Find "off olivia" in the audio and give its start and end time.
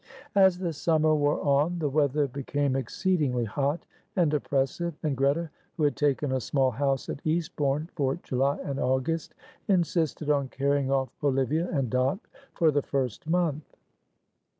10.89-11.69